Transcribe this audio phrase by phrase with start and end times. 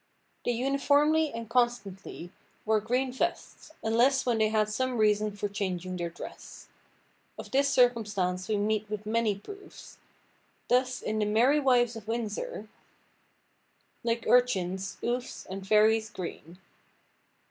[0.45, 2.31] They uniformly and constantly
[2.65, 6.69] wore green vests, unless when they had some reason for changing their dress.
[7.37, 9.99] Of this circumstance we meet with many proofs.
[10.69, 12.67] Thus in The Merry Wives of Windsor—
[14.03, 16.57] "Like urchins, ouphes, and fairies green."